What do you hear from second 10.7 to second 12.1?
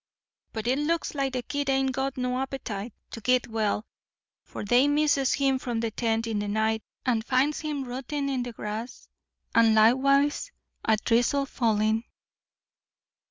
a drizzle fallin'.